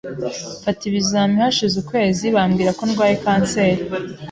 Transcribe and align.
mfata 0.59 0.81
ibizami 0.89 1.35
hashize 1.43 1.75
ukwezi 1.83 2.25
bambwira 2.35 2.71
ko 2.77 2.83
ndwaye 2.89 3.15
kanseri 3.23 3.81